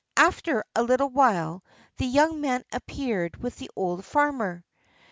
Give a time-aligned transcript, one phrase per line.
[0.17, 1.63] After a little while
[1.97, 4.65] the young man appeared with the old farmer.